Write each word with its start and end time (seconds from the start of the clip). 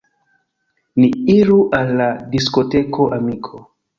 Ni 1.03 1.09
iru 1.33 1.59
al 1.81 1.93
la 2.01 2.09
diskoteko, 2.35 3.09
amiko! 3.21 3.63